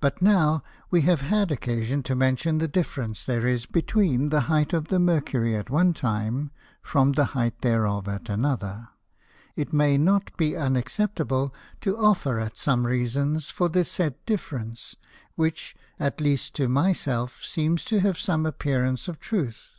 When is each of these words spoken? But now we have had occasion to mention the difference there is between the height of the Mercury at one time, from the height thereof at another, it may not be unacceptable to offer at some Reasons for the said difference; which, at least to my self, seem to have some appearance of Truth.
But 0.00 0.22
now 0.22 0.62
we 0.90 1.02
have 1.02 1.20
had 1.20 1.50
occasion 1.52 2.02
to 2.04 2.14
mention 2.14 2.56
the 2.56 2.66
difference 2.66 3.24
there 3.24 3.46
is 3.46 3.66
between 3.66 4.30
the 4.30 4.40
height 4.48 4.72
of 4.72 4.88
the 4.88 4.98
Mercury 4.98 5.54
at 5.54 5.68
one 5.68 5.92
time, 5.92 6.50
from 6.82 7.12
the 7.12 7.26
height 7.36 7.60
thereof 7.60 8.08
at 8.08 8.30
another, 8.30 8.88
it 9.54 9.70
may 9.70 9.98
not 9.98 10.34
be 10.38 10.56
unacceptable 10.56 11.54
to 11.82 11.94
offer 11.98 12.40
at 12.40 12.56
some 12.56 12.86
Reasons 12.86 13.50
for 13.50 13.68
the 13.68 13.84
said 13.84 14.14
difference; 14.24 14.96
which, 15.34 15.76
at 16.00 16.18
least 16.22 16.54
to 16.54 16.66
my 16.66 16.94
self, 16.94 17.44
seem 17.44 17.76
to 17.76 18.00
have 18.00 18.16
some 18.16 18.46
appearance 18.46 19.08
of 19.08 19.20
Truth. 19.20 19.72